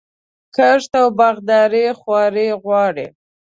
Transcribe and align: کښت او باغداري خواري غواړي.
کښت 0.55 0.91
او 1.01 1.07
باغداري 1.19 1.85
خواري 1.99 2.47
غواړي. 2.63 3.07